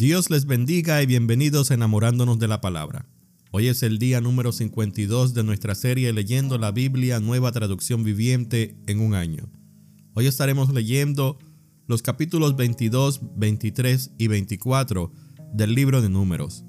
Dios 0.00 0.30
les 0.30 0.46
bendiga 0.46 1.02
y 1.02 1.06
bienvenidos 1.06 1.70
enamorándonos 1.70 2.38
de 2.38 2.48
la 2.48 2.62
palabra. 2.62 3.04
Hoy 3.50 3.66
es 3.66 3.82
el 3.82 3.98
día 3.98 4.22
número 4.22 4.50
52 4.50 5.34
de 5.34 5.44
nuestra 5.44 5.74
serie 5.74 6.10
leyendo 6.14 6.56
la 6.56 6.70
Biblia 6.70 7.20
Nueva 7.20 7.52
Traducción 7.52 8.02
Viviente 8.02 8.78
en 8.86 9.00
un 9.00 9.12
año. 9.12 9.50
Hoy 10.14 10.26
estaremos 10.26 10.72
leyendo 10.72 11.38
los 11.86 12.00
capítulos 12.00 12.56
22, 12.56 13.20
23 13.36 14.12
y 14.16 14.28
24 14.28 15.12
del 15.52 15.74
libro 15.74 16.00
de 16.00 16.08
números. 16.08 16.64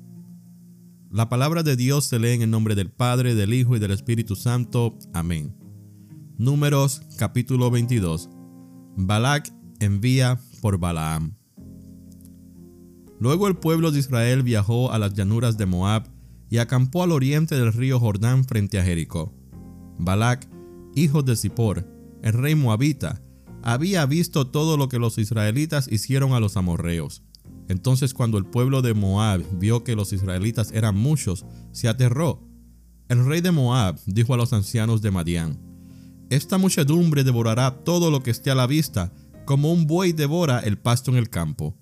La 1.09 1.30
palabra 1.30 1.63
de 1.63 1.77
Dios 1.77 2.04
se 2.04 2.20
lee 2.20 2.32
en 2.32 2.41
el 2.41 2.50
nombre 2.50 2.76
del 2.76 2.91
Padre, 2.91 3.34
del 3.34 3.54
Hijo 3.54 3.77
y 3.77 3.80
del 3.80 3.91
Espíritu 3.91 4.36
Santo. 4.36 5.00
Amén. 5.13 5.55
Números 6.38 7.02
capítulo 7.18 7.72
22. 7.72 8.30
Balak 8.98 9.54
envía 9.80 10.38
por 10.59 10.80
Balaam. 10.80 11.41
Luego 13.21 13.48
el 13.48 13.55
pueblo 13.55 13.91
de 13.91 13.99
Israel 13.99 14.41
viajó 14.41 14.91
a 14.91 14.98
las 14.98 15.13
llanuras 15.13 15.55
de 15.55 15.67
Moab 15.67 16.07
y 16.49 16.57
acampó 16.57 17.03
al 17.03 17.11
oriente 17.11 17.53
del 17.53 17.71
río 17.71 17.99
Jordán 17.99 18.45
frente 18.45 18.80
a 18.80 18.84
Jericó. 18.84 19.31
Balac, 19.99 20.49
hijo 20.95 21.21
de 21.21 21.35
Zippor, 21.35 21.88
el 22.23 22.34
rey 22.34 22.55
moabita, 22.55 23.21
había 23.61 24.07
visto 24.07 24.47
todo 24.47 24.75
lo 24.75 24.89
que 24.89 24.97
los 24.97 25.20
israelitas 25.20 25.88
hicieron 25.91 26.34
a 26.34 26.39
los 26.39 26.57
amorreos. 26.57 27.21
Entonces 27.67 28.16
cuando 28.16 28.39
el 28.39 28.45
pueblo 28.47 28.81
de 28.81 28.95
Moab 28.95 29.44
vio 29.59 29.83
que 29.83 29.95
los 29.95 30.13
israelitas 30.13 30.72
eran 30.72 30.97
muchos, 30.97 31.45
se 31.73 31.88
aterró. 31.88 32.41
El 33.08 33.23
rey 33.23 33.41
de 33.41 33.52
Moab 33.52 33.99
dijo 34.08 34.33
a 34.33 34.38
los 34.38 34.52
ancianos 34.52 35.03
de 35.03 35.11
Madián, 35.11 35.59
Esta 36.31 36.58
muchedumbre 36.58 37.23
devorará 37.23 37.83
todo 37.83 38.09
lo 38.09 38.23
que 38.23 38.31
esté 38.31 38.50
a 38.50 38.56
la 38.56 38.66
vista, 38.66 39.13
como 39.45 39.72
un 39.72 39.85
buey 39.85 40.11
devora 40.11 40.59
el 40.61 40.80
pasto 40.80 41.11
en 41.11 41.17
el 41.17 41.30
campo. 41.30 41.78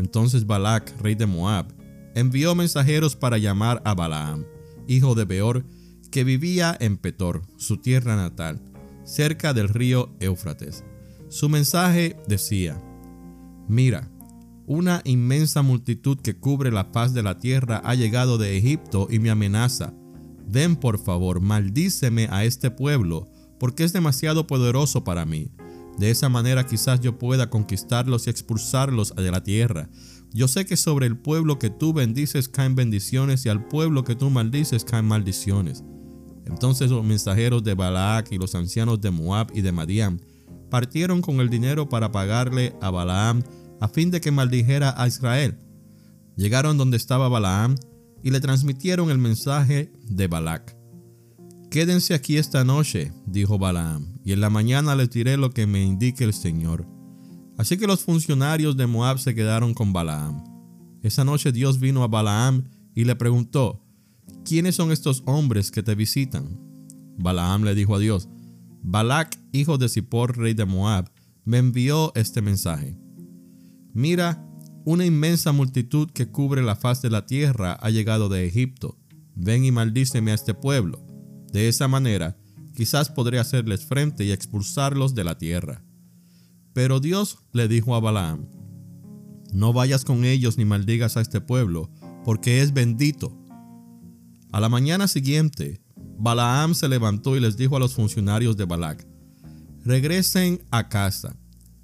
Entonces 0.00 0.46
Balac, 0.46 0.98
rey 1.02 1.14
de 1.14 1.26
Moab, 1.26 1.66
envió 2.14 2.54
mensajeros 2.54 3.16
para 3.16 3.36
llamar 3.36 3.82
a 3.84 3.94
Balaam, 3.94 4.46
hijo 4.88 5.14
de 5.14 5.26
Beor, 5.26 5.66
que 6.10 6.24
vivía 6.24 6.74
en 6.80 6.96
Petor, 6.96 7.42
su 7.58 7.76
tierra 7.76 8.16
natal, 8.16 8.62
cerca 9.04 9.52
del 9.52 9.68
río 9.68 10.10
Éufrates. 10.18 10.84
Su 11.28 11.50
mensaje 11.50 12.16
decía, 12.26 12.82
Mira, 13.68 14.10
una 14.66 15.02
inmensa 15.04 15.60
multitud 15.60 16.18
que 16.18 16.34
cubre 16.34 16.72
la 16.72 16.92
paz 16.92 17.12
de 17.12 17.22
la 17.22 17.38
tierra 17.38 17.82
ha 17.84 17.94
llegado 17.94 18.38
de 18.38 18.56
Egipto 18.56 19.06
y 19.10 19.18
me 19.18 19.28
amenaza. 19.28 19.92
Ven 20.48 20.76
por 20.76 20.98
favor, 20.98 21.42
maldíceme 21.42 22.26
a 22.30 22.44
este 22.44 22.70
pueblo, 22.70 23.28
porque 23.58 23.84
es 23.84 23.92
demasiado 23.92 24.46
poderoso 24.46 25.04
para 25.04 25.26
mí. 25.26 25.50
De 25.98 26.10
esa 26.10 26.28
manera 26.28 26.66
quizás 26.66 27.00
yo 27.00 27.18
pueda 27.18 27.50
conquistarlos 27.50 28.26
y 28.26 28.30
expulsarlos 28.30 29.14
de 29.14 29.30
la 29.30 29.42
tierra. 29.42 29.90
Yo 30.32 30.48
sé 30.48 30.64
que 30.64 30.76
sobre 30.76 31.06
el 31.06 31.18
pueblo 31.18 31.58
que 31.58 31.70
tú 31.70 31.92
bendices 31.92 32.48
caen 32.48 32.74
bendiciones 32.74 33.44
y 33.44 33.48
al 33.48 33.66
pueblo 33.66 34.04
que 34.04 34.14
tú 34.14 34.30
maldices 34.30 34.84
caen 34.84 35.06
maldiciones. 35.06 35.82
Entonces 36.46 36.90
los 36.90 37.04
mensajeros 37.04 37.62
de 37.64 37.74
Balaak 37.74 38.32
y 38.32 38.38
los 38.38 38.54
ancianos 38.54 39.00
de 39.00 39.10
Moab 39.10 39.50
y 39.54 39.60
de 39.60 39.72
Madián 39.72 40.20
partieron 40.70 41.20
con 41.20 41.40
el 41.40 41.50
dinero 41.50 41.88
para 41.88 42.12
pagarle 42.12 42.74
a 42.80 42.90
Balaam 42.90 43.42
a 43.80 43.88
fin 43.88 44.10
de 44.10 44.20
que 44.20 44.30
maldijera 44.30 44.94
a 44.96 45.06
Israel. 45.08 45.58
Llegaron 46.36 46.78
donde 46.78 46.96
estaba 46.96 47.28
Balaam 47.28 47.74
y 48.22 48.30
le 48.30 48.40
transmitieron 48.40 49.10
el 49.10 49.18
mensaje 49.18 49.92
de 50.08 50.28
Balac. 50.28 50.79
Quédense 51.70 52.14
aquí 52.14 52.36
esta 52.36 52.64
noche, 52.64 53.12
dijo 53.26 53.56
Balaam, 53.56 54.18
y 54.24 54.32
en 54.32 54.40
la 54.40 54.50
mañana 54.50 54.96
les 54.96 55.08
diré 55.08 55.36
lo 55.36 55.50
que 55.50 55.68
me 55.68 55.84
indique 55.84 56.24
el 56.24 56.34
Señor. 56.34 56.84
Así 57.58 57.76
que 57.76 57.86
los 57.86 58.02
funcionarios 58.02 58.76
de 58.76 58.88
Moab 58.88 59.20
se 59.20 59.36
quedaron 59.36 59.72
con 59.72 59.92
Balaam. 59.92 60.42
Esa 61.00 61.24
noche 61.24 61.52
Dios 61.52 61.78
vino 61.78 62.02
a 62.02 62.08
Balaam 62.08 62.64
y 62.92 63.04
le 63.04 63.14
preguntó, 63.14 63.84
¿quiénes 64.44 64.74
son 64.74 64.90
estos 64.90 65.22
hombres 65.26 65.70
que 65.70 65.84
te 65.84 65.94
visitan? 65.94 66.58
Balaam 67.16 67.62
le 67.62 67.76
dijo 67.76 67.94
a 67.94 68.00
Dios, 68.00 68.28
Balac, 68.82 69.38
hijo 69.52 69.78
de 69.78 69.88
Zippor, 69.88 70.36
rey 70.36 70.54
de 70.54 70.64
Moab, 70.64 71.08
me 71.44 71.58
envió 71.58 72.10
este 72.16 72.42
mensaje. 72.42 72.98
Mira, 73.94 74.44
una 74.84 75.06
inmensa 75.06 75.52
multitud 75.52 76.10
que 76.10 76.32
cubre 76.32 76.62
la 76.62 76.74
faz 76.74 77.00
de 77.00 77.10
la 77.10 77.26
tierra 77.26 77.74
ha 77.74 77.90
llegado 77.90 78.28
de 78.28 78.44
Egipto. 78.44 78.98
Ven 79.36 79.64
y 79.64 79.70
maldíceme 79.70 80.32
a 80.32 80.34
este 80.34 80.52
pueblo 80.52 81.09
de 81.52 81.68
esa 81.68 81.88
manera, 81.88 82.36
quizás 82.74 83.10
podré 83.10 83.38
hacerles 83.38 83.84
frente 83.84 84.24
y 84.24 84.32
expulsarlos 84.32 85.14
de 85.14 85.24
la 85.24 85.38
tierra. 85.38 85.84
Pero 86.72 87.00
Dios 87.00 87.38
le 87.52 87.68
dijo 87.68 87.94
a 87.94 88.00
Balaam, 88.00 88.46
no 89.52 89.72
vayas 89.72 90.04
con 90.04 90.24
ellos 90.24 90.56
ni 90.58 90.64
maldigas 90.64 91.16
a 91.16 91.20
este 91.20 91.40
pueblo, 91.40 91.90
porque 92.24 92.62
es 92.62 92.72
bendito. 92.72 93.36
A 94.52 94.60
la 94.60 94.68
mañana 94.68 95.08
siguiente, 95.08 95.80
Balaam 96.18 96.74
se 96.74 96.88
levantó 96.88 97.36
y 97.36 97.40
les 97.40 97.56
dijo 97.56 97.76
a 97.76 97.80
los 97.80 97.94
funcionarios 97.94 98.56
de 98.56 98.64
Balac, 98.66 99.06
regresen 99.84 100.62
a 100.70 100.88
casa, 100.88 101.36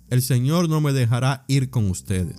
el 0.09 0.22
Señor 0.22 0.69
no 0.69 0.81
me 0.81 0.93
dejará 0.93 1.44
ir 1.49 1.71
con 1.71 1.91
ustedes. 1.91 2.37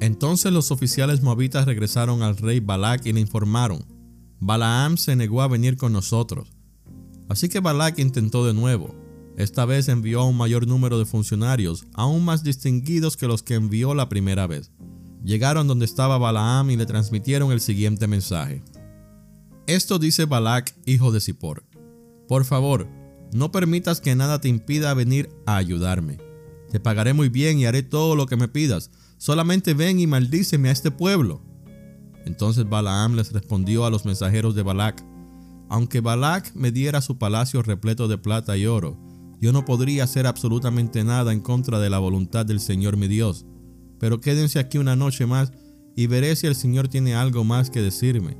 Entonces 0.00 0.52
los 0.52 0.70
oficiales 0.70 1.22
moabitas 1.22 1.64
regresaron 1.64 2.22
al 2.22 2.36
rey 2.36 2.60
Balac 2.60 3.06
y 3.06 3.12
le 3.12 3.20
informaron, 3.20 3.84
Balaam 4.44 4.96
se 4.96 5.14
negó 5.14 5.40
a 5.40 5.46
venir 5.46 5.76
con 5.76 5.92
nosotros. 5.92 6.48
Así 7.28 7.48
que 7.48 7.60
Balac 7.60 8.00
intentó 8.00 8.44
de 8.44 8.52
nuevo. 8.52 8.92
Esta 9.36 9.64
vez 9.66 9.86
envió 9.86 10.20
a 10.20 10.26
un 10.26 10.36
mayor 10.36 10.66
número 10.66 10.98
de 10.98 11.06
funcionarios, 11.06 11.86
aún 11.94 12.24
más 12.24 12.42
distinguidos 12.42 13.16
que 13.16 13.28
los 13.28 13.44
que 13.44 13.54
envió 13.54 13.94
la 13.94 14.08
primera 14.08 14.48
vez. 14.48 14.72
Llegaron 15.24 15.68
donde 15.68 15.84
estaba 15.84 16.18
Balaam 16.18 16.72
y 16.72 16.76
le 16.76 16.86
transmitieron 16.86 17.52
el 17.52 17.60
siguiente 17.60 18.08
mensaje. 18.08 18.64
Esto 19.68 20.00
dice 20.00 20.24
Balac, 20.24 20.74
hijo 20.86 21.12
de 21.12 21.20
Zippor. 21.20 21.64
Por 22.26 22.44
favor, 22.44 22.88
no 23.32 23.52
permitas 23.52 24.00
que 24.00 24.16
nada 24.16 24.40
te 24.40 24.48
impida 24.48 24.92
venir 24.92 25.30
a 25.46 25.56
ayudarme. 25.56 26.18
Te 26.68 26.80
pagaré 26.80 27.12
muy 27.12 27.28
bien 27.28 27.60
y 27.60 27.66
haré 27.66 27.84
todo 27.84 28.16
lo 28.16 28.26
que 28.26 28.34
me 28.34 28.48
pidas. 28.48 28.90
Solamente 29.18 29.72
ven 29.72 30.00
y 30.00 30.08
maldíceme 30.08 30.68
a 30.68 30.72
este 30.72 30.90
pueblo. 30.90 31.44
Entonces 32.24 32.68
Balaam 32.68 33.14
les 33.14 33.32
respondió 33.32 33.84
a 33.84 33.90
los 33.90 34.04
mensajeros 34.04 34.54
de 34.54 34.62
Balac, 34.62 35.04
aunque 35.68 36.00
Balac 36.00 36.54
me 36.54 36.70
diera 36.70 37.00
su 37.00 37.18
palacio 37.18 37.62
repleto 37.62 38.06
de 38.06 38.18
plata 38.18 38.56
y 38.56 38.66
oro, 38.66 38.98
yo 39.40 39.52
no 39.52 39.64
podría 39.64 40.04
hacer 40.04 40.26
absolutamente 40.26 41.02
nada 41.02 41.32
en 41.32 41.40
contra 41.40 41.80
de 41.80 41.90
la 41.90 41.98
voluntad 41.98 42.46
del 42.46 42.60
Señor 42.60 42.96
mi 42.96 43.08
Dios. 43.08 43.44
Pero 43.98 44.20
quédense 44.20 44.58
aquí 44.58 44.78
una 44.78 44.96
noche 44.96 45.26
más 45.26 45.50
y 45.96 46.06
veré 46.06 46.36
si 46.36 46.46
el 46.46 46.54
Señor 46.54 46.88
tiene 46.88 47.14
algo 47.14 47.42
más 47.42 47.70
que 47.70 47.80
decirme. 47.82 48.36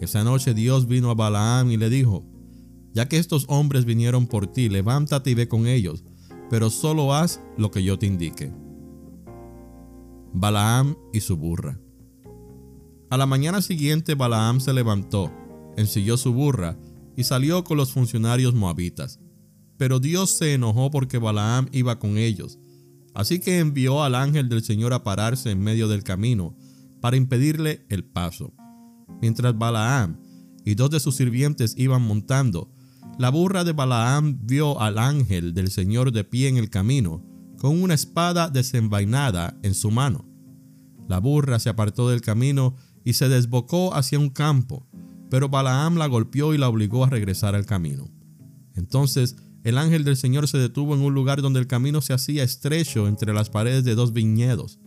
Esa 0.00 0.24
noche 0.24 0.52
Dios 0.52 0.88
vino 0.88 1.10
a 1.10 1.14
Balaam 1.14 1.70
y 1.70 1.76
le 1.76 1.90
dijo, 1.90 2.24
ya 2.92 3.06
que 3.06 3.18
estos 3.18 3.44
hombres 3.48 3.84
vinieron 3.84 4.26
por 4.26 4.46
ti, 4.46 4.68
levántate 4.68 5.30
y 5.30 5.34
ve 5.34 5.48
con 5.48 5.66
ellos, 5.66 6.04
pero 6.50 6.70
solo 6.70 7.14
haz 7.14 7.40
lo 7.56 7.70
que 7.70 7.84
yo 7.84 7.98
te 7.98 8.06
indique. 8.06 8.52
Balaam 10.32 10.96
y 11.12 11.20
su 11.20 11.36
burra. 11.36 11.78
A 13.08 13.16
la 13.16 13.26
mañana 13.26 13.62
siguiente 13.62 14.16
Balaam 14.16 14.58
se 14.58 14.72
levantó, 14.72 15.32
ensilló 15.76 16.16
su 16.16 16.32
burra 16.32 16.76
y 17.16 17.22
salió 17.22 17.62
con 17.62 17.76
los 17.76 17.92
funcionarios 17.92 18.52
moabitas. 18.52 19.20
Pero 19.76 20.00
Dios 20.00 20.30
se 20.30 20.54
enojó 20.54 20.90
porque 20.90 21.18
Balaam 21.18 21.68
iba 21.70 22.00
con 22.00 22.18
ellos, 22.18 22.58
así 23.14 23.38
que 23.38 23.60
envió 23.60 24.02
al 24.02 24.16
ángel 24.16 24.48
del 24.48 24.64
Señor 24.64 24.92
a 24.92 25.04
pararse 25.04 25.52
en 25.52 25.60
medio 25.60 25.86
del 25.86 26.02
camino 26.02 26.56
para 27.00 27.16
impedirle 27.16 27.86
el 27.90 28.04
paso. 28.04 28.52
Mientras 29.22 29.56
Balaam 29.56 30.18
y 30.64 30.74
dos 30.74 30.90
de 30.90 30.98
sus 30.98 31.14
sirvientes 31.14 31.74
iban 31.76 32.02
montando, 32.02 32.72
la 33.18 33.30
burra 33.30 33.62
de 33.62 33.72
Balaam 33.72 34.40
vio 34.42 34.80
al 34.80 34.98
ángel 34.98 35.54
del 35.54 35.70
Señor 35.70 36.10
de 36.10 36.24
pie 36.24 36.48
en 36.48 36.56
el 36.56 36.70
camino, 36.70 37.24
con 37.58 37.80
una 37.80 37.94
espada 37.94 38.50
desenvainada 38.50 39.56
en 39.62 39.74
su 39.74 39.92
mano. 39.92 40.28
La 41.08 41.20
burra 41.20 41.60
se 41.60 41.68
apartó 41.68 42.10
del 42.10 42.20
camino 42.20 42.74
y 43.06 43.12
se 43.12 43.28
desbocó 43.28 43.94
hacia 43.94 44.18
un 44.18 44.30
campo, 44.30 44.84
pero 45.30 45.48
Balaam 45.48 45.94
la 45.94 46.08
golpeó 46.08 46.52
y 46.54 46.58
la 46.58 46.68
obligó 46.68 47.04
a 47.04 47.08
regresar 47.08 47.54
al 47.54 47.64
camino. 47.64 48.10
Entonces 48.74 49.36
el 49.62 49.78
ángel 49.78 50.02
del 50.02 50.16
Señor 50.16 50.48
se 50.48 50.58
detuvo 50.58 50.96
en 50.96 51.02
un 51.02 51.14
lugar 51.14 51.40
donde 51.40 51.60
el 51.60 51.68
camino 51.68 52.00
se 52.00 52.14
hacía 52.14 52.42
estrecho 52.42 53.06
entre 53.06 53.32
las 53.32 53.48
paredes 53.48 53.84
de 53.84 53.94
dos 53.94 54.12
viñedos. 54.12 54.80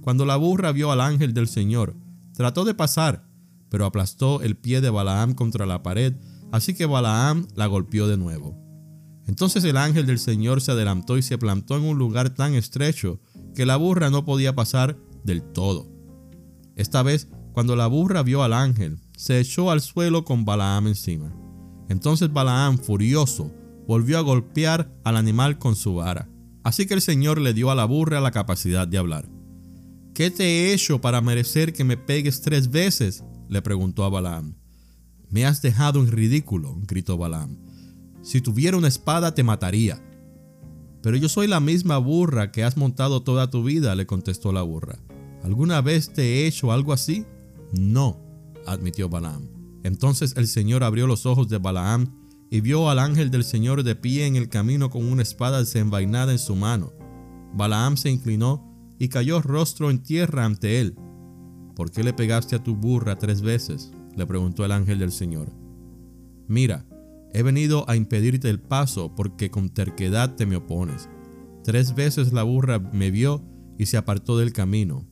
Cuando 0.00 0.24
la 0.24 0.36
burra 0.36 0.72
vio 0.72 0.90
al 0.90 1.02
ángel 1.02 1.34
del 1.34 1.46
Señor, 1.46 1.94
trató 2.32 2.64
de 2.64 2.72
pasar, 2.72 3.28
pero 3.68 3.84
aplastó 3.84 4.40
el 4.40 4.56
pie 4.56 4.80
de 4.80 4.88
Balaam 4.88 5.34
contra 5.34 5.66
la 5.66 5.82
pared, 5.82 6.14
así 6.50 6.72
que 6.72 6.86
Balaam 6.86 7.48
la 7.54 7.66
golpeó 7.66 8.08
de 8.08 8.16
nuevo. 8.16 8.56
Entonces 9.26 9.62
el 9.64 9.76
ángel 9.76 10.06
del 10.06 10.18
Señor 10.18 10.62
se 10.62 10.72
adelantó 10.72 11.18
y 11.18 11.22
se 11.22 11.36
plantó 11.36 11.76
en 11.76 11.84
un 11.84 11.98
lugar 11.98 12.30
tan 12.30 12.54
estrecho 12.54 13.20
que 13.54 13.66
la 13.66 13.76
burra 13.76 14.08
no 14.08 14.24
podía 14.24 14.54
pasar 14.54 14.96
del 15.22 15.42
todo. 15.42 15.86
Esta 16.76 17.02
vez 17.02 17.28
cuando 17.58 17.74
la 17.74 17.88
burra 17.88 18.22
vio 18.22 18.44
al 18.44 18.52
ángel, 18.52 19.00
se 19.16 19.40
echó 19.40 19.72
al 19.72 19.80
suelo 19.80 20.24
con 20.24 20.44
Balaam 20.44 20.86
encima. 20.86 21.34
Entonces 21.88 22.32
Balaam, 22.32 22.78
furioso, 22.78 23.52
volvió 23.84 24.16
a 24.18 24.20
golpear 24.20 24.94
al 25.02 25.16
animal 25.16 25.58
con 25.58 25.74
su 25.74 25.96
vara. 25.96 26.28
Así 26.62 26.86
que 26.86 26.94
el 26.94 27.00
Señor 27.00 27.40
le 27.40 27.54
dio 27.54 27.72
a 27.72 27.74
la 27.74 27.84
burra 27.84 28.20
la 28.20 28.30
capacidad 28.30 28.86
de 28.86 28.96
hablar. 28.96 29.28
¿Qué 30.14 30.30
te 30.30 30.44
he 30.44 30.72
hecho 30.72 31.00
para 31.00 31.20
merecer 31.20 31.72
que 31.72 31.82
me 31.82 31.96
pegues 31.96 32.42
tres 32.42 32.70
veces? 32.70 33.24
le 33.48 33.60
preguntó 33.60 34.04
a 34.04 34.08
Balaam. 34.08 34.54
Me 35.28 35.44
has 35.44 35.60
dejado 35.60 35.98
en 35.98 36.12
ridículo, 36.12 36.78
gritó 36.86 37.18
Balaam. 37.18 37.58
Si 38.22 38.40
tuviera 38.40 38.76
una 38.76 38.86
espada 38.86 39.34
te 39.34 39.42
mataría. 39.42 40.00
Pero 41.02 41.16
yo 41.16 41.28
soy 41.28 41.48
la 41.48 41.58
misma 41.58 41.98
burra 41.98 42.52
que 42.52 42.62
has 42.62 42.76
montado 42.76 43.24
toda 43.24 43.50
tu 43.50 43.64
vida, 43.64 43.96
le 43.96 44.06
contestó 44.06 44.52
la 44.52 44.62
burra. 44.62 45.00
¿Alguna 45.42 45.80
vez 45.80 46.12
te 46.12 46.22
he 46.22 46.46
hecho 46.46 46.70
algo 46.70 46.92
así? 46.92 47.26
No, 47.72 48.18
admitió 48.66 49.08
Balaam. 49.08 49.48
Entonces 49.84 50.34
el 50.36 50.46
Señor 50.46 50.84
abrió 50.84 51.06
los 51.06 51.26
ojos 51.26 51.48
de 51.48 51.58
Balaam 51.58 52.12
y 52.50 52.60
vio 52.60 52.90
al 52.90 52.98
ángel 52.98 53.30
del 53.30 53.44
Señor 53.44 53.82
de 53.82 53.94
pie 53.94 54.26
en 54.26 54.36
el 54.36 54.48
camino 54.48 54.90
con 54.90 55.04
una 55.04 55.22
espada 55.22 55.58
desenvainada 55.58 56.32
en 56.32 56.38
su 56.38 56.56
mano. 56.56 56.92
Balaam 57.54 57.96
se 57.96 58.10
inclinó 58.10 58.96
y 58.98 59.08
cayó 59.08 59.40
rostro 59.42 59.90
en 59.90 60.02
tierra 60.02 60.44
ante 60.44 60.80
él. 60.80 60.96
¿Por 61.74 61.90
qué 61.90 62.02
le 62.02 62.12
pegaste 62.12 62.56
a 62.56 62.62
tu 62.62 62.74
burra 62.74 63.18
tres 63.18 63.42
veces? 63.42 63.92
le 64.16 64.26
preguntó 64.26 64.64
el 64.64 64.72
ángel 64.72 64.98
del 64.98 65.12
Señor. 65.12 65.52
Mira, 66.48 66.84
he 67.32 67.42
venido 67.42 67.88
a 67.88 67.94
impedirte 67.94 68.50
el 68.50 68.58
paso 68.58 69.14
porque 69.14 69.50
con 69.50 69.68
terquedad 69.68 70.34
te 70.34 70.44
me 70.44 70.56
opones. 70.56 71.08
Tres 71.62 71.94
veces 71.94 72.32
la 72.32 72.42
burra 72.42 72.78
me 72.78 73.12
vio 73.12 73.44
y 73.78 73.86
se 73.86 73.96
apartó 73.96 74.36
del 74.36 74.52
camino. 74.52 75.06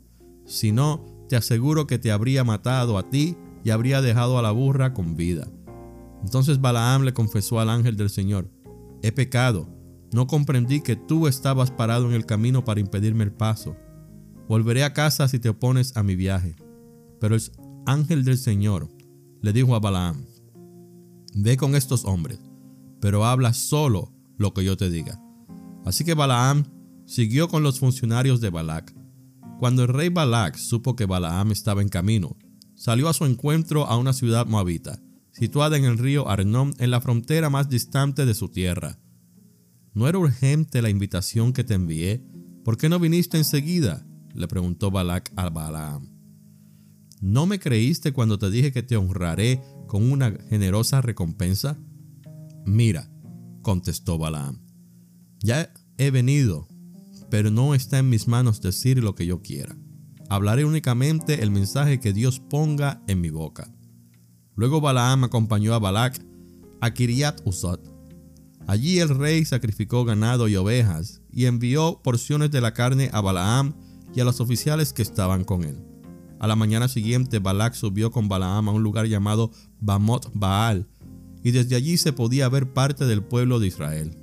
Si 0.44 0.72
no, 0.72 1.15
te 1.28 1.36
aseguro 1.36 1.86
que 1.86 1.98
te 1.98 2.12
habría 2.12 2.44
matado 2.44 2.98
a 2.98 3.08
ti 3.08 3.36
y 3.64 3.70
habría 3.70 4.00
dejado 4.00 4.38
a 4.38 4.42
la 4.42 4.50
burra 4.50 4.94
con 4.94 5.16
vida. 5.16 5.48
Entonces 6.22 6.60
Balaam 6.60 7.02
le 7.02 7.12
confesó 7.12 7.60
al 7.60 7.70
ángel 7.70 7.96
del 7.96 8.10
Señor, 8.10 8.50
he 9.02 9.12
pecado, 9.12 9.68
no 10.12 10.26
comprendí 10.26 10.80
que 10.80 10.96
tú 10.96 11.26
estabas 11.26 11.70
parado 11.70 12.06
en 12.08 12.14
el 12.14 12.26
camino 12.26 12.64
para 12.64 12.80
impedirme 12.80 13.24
el 13.24 13.32
paso. 13.32 13.76
Volveré 14.48 14.84
a 14.84 14.92
casa 14.92 15.28
si 15.28 15.38
te 15.38 15.48
opones 15.48 15.96
a 15.96 16.02
mi 16.02 16.14
viaje. 16.14 16.56
Pero 17.20 17.34
el 17.34 17.42
ángel 17.86 18.24
del 18.24 18.38
Señor 18.38 18.88
le 19.42 19.52
dijo 19.52 19.74
a 19.74 19.80
Balaam, 19.80 20.24
ve 21.34 21.56
con 21.56 21.74
estos 21.74 22.04
hombres, 22.04 22.40
pero 23.00 23.24
habla 23.24 23.52
solo 23.52 24.12
lo 24.38 24.54
que 24.54 24.64
yo 24.64 24.76
te 24.76 24.90
diga. 24.90 25.20
Así 25.84 26.04
que 26.04 26.14
Balaam 26.14 26.64
siguió 27.04 27.48
con 27.48 27.62
los 27.62 27.78
funcionarios 27.78 28.40
de 28.40 28.50
Balac. 28.50 28.95
Cuando 29.58 29.82
el 29.82 29.88
rey 29.88 30.10
Balac 30.10 30.56
supo 30.56 30.96
que 30.96 31.06
Balaam 31.06 31.50
estaba 31.50 31.80
en 31.80 31.88
camino, 31.88 32.36
salió 32.74 33.08
a 33.08 33.14
su 33.14 33.24
encuentro 33.24 33.86
a 33.86 33.96
una 33.96 34.12
ciudad 34.12 34.46
moabita, 34.46 35.00
situada 35.32 35.78
en 35.78 35.84
el 35.84 35.96
río 35.96 36.28
Arnón 36.28 36.74
en 36.78 36.90
la 36.90 37.00
frontera 37.00 37.48
más 37.48 37.68
distante 37.70 38.26
de 38.26 38.34
su 38.34 38.48
tierra. 38.50 38.98
¿No 39.94 40.08
era 40.08 40.18
urgente 40.18 40.82
la 40.82 40.90
invitación 40.90 41.54
que 41.54 41.64
te 41.64 41.72
envié? 41.72 42.22
¿Por 42.64 42.76
qué 42.76 42.88
no 42.88 42.98
viniste 42.98 43.38
enseguida? 43.38 44.06
le 44.34 44.46
preguntó 44.46 44.90
Balac 44.90 45.32
a 45.36 45.48
Balaam. 45.48 46.10
¿No 47.22 47.46
me 47.46 47.58
creíste 47.58 48.12
cuando 48.12 48.38
te 48.38 48.50
dije 48.50 48.72
que 48.72 48.82
te 48.82 48.98
honraré 48.98 49.62
con 49.86 50.10
una 50.12 50.32
generosa 50.50 51.00
recompensa? 51.00 51.78
Mira, 52.66 53.10
contestó 53.62 54.18
Balaam, 54.18 54.60
ya 55.40 55.72
he 55.96 56.10
venido, 56.10 56.68
pero 57.30 57.50
no 57.50 57.74
está 57.74 57.98
en 57.98 58.08
mis 58.08 58.28
manos 58.28 58.60
decir 58.60 59.02
lo 59.02 59.14
que 59.14 59.26
yo 59.26 59.42
quiera. 59.42 59.76
Hablaré 60.28 60.64
únicamente 60.64 61.42
el 61.42 61.50
mensaje 61.50 62.00
que 62.00 62.12
Dios 62.12 62.40
ponga 62.40 63.02
en 63.06 63.20
mi 63.20 63.30
boca. 63.30 63.72
Luego 64.54 64.80
Balaam 64.80 65.24
acompañó 65.24 65.74
a 65.74 65.78
Balac 65.78 66.20
a 66.80 66.90
Kiriat 66.92 67.40
Usot 67.44 67.96
Allí 68.66 68.98
el 68.98 69.10
rey 69.10 69.44
sacrificó 69.44 70.04
ganado 70.04 70.48
y 70.48 70.56
ovejas 70.56 71.22
y 71.30 71.44
envió 71.44 72.00
porciones 72.02 72.50
de 72.50 72.60
la 72.60 72.74
carne 72.74 73.10
a 73.12 73.20
Balaam 73.20 73.74
y 74.12 74.20
a 74.20 74.24
los 74.24 74.40
oficiales 74.40 74.92
que 74.92 75.02
estaban 75.02 75.44
con 75.44 75.62
él. 75.62 75.76
A 76.40 76.48
la 76.48 76.56
mañana 76.56 76.88
siguiente 76.88 77.38
Balac 77.38 77.74
subió 77.74 78.10
con 78.10 78.28
Balaam 78.28 78.68
a 78.68 78.72
un 78.72 78.82
lugar 78.82 79.06
llamado 79.06 79.52
Bamot 79.78 80.30
Baal 80.34 80.88
y 81.44 81.52
desde 81.52 81.76
allí 81.76 81.96
se 81.96 82.12
podía 82.12 82.48
ver 82.48 82.72
parte 82.72 83.06
del 83.06 83.22
pueblo 83.22 83.60
de 83.60 83.68
Israel. 83.68 84.18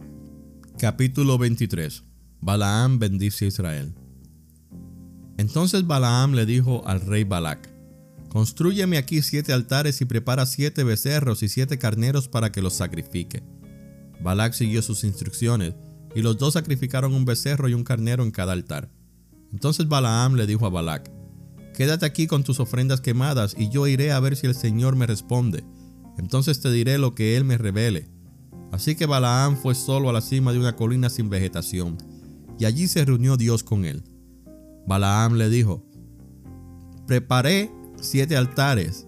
Capítulo 0.78 1.38
23 1.38 2.04
Balaam 2.44 3.00
bendice 3.00 3.46
a 3.46 3.48
Israel. 3.48 3.94
Entonces 5.38 5.88
Balaam 5.88 6.34
le 6.34 6.46
dijo 6.46 6.86
al 6.86 7.00
rey 7.00 7.24
Balac, 7.24 7.70
Construyeme 8.28 8.98
aquí 8.98 9.22
siete 9.22 9.54
altares 9.54 10.02
y 10.02 10.06
prepara 10.06 10.46
siete 10.46 10.84
becerros 10.84 11.42
y 11.42 11.48
siete 11.48 11.78
carneros 11.78 12.28
para 12.28 12.52
que 12.52 12.62
los 12.62 12.74
sacrifique. 12.74 13.44
Balak 14.22 14.52
siguió 14.52 14.82
sus 14.82 15.06
instrucciones, 15.06 15.74
y 16.16 16.22
los 16.22 16.38
dos 16.38 16.56
sacrificaron 16.56 17.14
un 17.14 17.24
becerro 17.24 17.70
y 17.70 17.76
un 17.76 17.86
carnero 17.86 18.24
en 18.24 18.32
cada 18.32 18.52
altar. 18.52 18.92
Entonces 19.54 19.88
Balaam 19.88 20.36
le 20.36 20.46
dijo 20.46 20.66
a 20.66 20.70
Balak, 20.70 21.10
Quédate 21.74 22.06
aquí 22.06 22.28
con 22.28 22.44
tus 22.44 22.60
ofrendas 22.60 23.00
quemadas, 23.00 23.56
y 23.58 23.70
yo 23.70 23.88
iré 23.88 24.12
a 24.12 24.20
ver 24.20 24.36
si 24.36 24.48
el 24.48 24.56
Señor 24.56 24.98
me 24.98 25.08
responde. 25.08 25.64
Entonces 26.18 26.60
te 26.60 26.70
diré 26.70 26.98
lo 26.98 27.16
que 27.16 27.38
Él 27.38 27.46
me 27.46 27.58
revele. 27.58 28.10
Así 28.74 28.96
que 28.96 29.06
Balaam 29.06 29.56
fue 29.56 29.76
solo 29.76 30.10
a 30.10 30.14
la 30.14 30.20
cima 30.20 30.52
de 30.52 30.60
una 30.60 30.76
colina 30.76 31.10
sin 31.10 31.30
vegetación, 31.30 31.98
y 32.60 32.66
allí 32.66 32.88
se 32.88 33.06
reunió 33.06 33.38
Dios 33.38 33.64
con 33.64 33.86
él. 33.86 34.04
Balaam 34.88 35.34
le 35.36 35.50
dijo, 35.50 35.86
Preparé 37.08 37.72
siete 38.02 38.36
altares, 38.38 39.08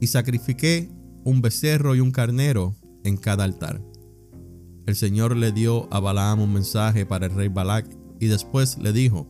y 0.00 0.06
sacrifiqué 0.06 0.90
un 1.24 1.40
becerro 1.40 1.94
y 1.94 2.00
un 2.00 2.12
carnero 2.12 2.76
en 3.04 3.16
cada 3.16 3.44
altar 3.44 3.82
el 4.88 4.96
Señor 4.96 5.36
le 5.36 5.52
dio 5.52 5.86
a 5.92 6.00
Balaam 6.00 6.40
un 6.40 6.50
mensaje 6.50 7.04
para 7.04 7.26
el 7.26 7.34
rey 7.34 7.48
Balac 7.48 7.86
y 8.20 8.28
después 8.28 8.78
le 8.78 8.94
dijo, 8.94 9.28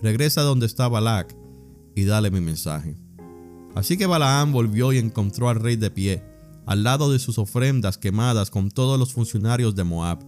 regresa 0.00 0.40
donde 0.40 0.64
está 0.64 0.88
Balac 0.88 1.36
y 1.94 2.04
dale 2.04 2.30
mi 2.30 2.40
mensaje. 2.40 2.96
Así 3.74 3.98
que 3.98 4.06
Balaam 4.06 4.52
volvió 4.52 4.94
y 4.94 4.96
encontró 4.96 5.50
al 5.50 5.56
rey 5.60 5.76
de 5.76 5.90
pie, 5.90 6.24
al 6.64 6.82
lado 6.82 7.12
de 7.12 7.18
sus 7.18 7.36
ofrendas 7.36 7.98
quemadas 7.98 8.50
con 8.50 8.70
todos 8.70 8.98
los 8.98 9.12
funcionarios 9.12 9.74
de 9.74 9.84
Moab. 9.84 10.24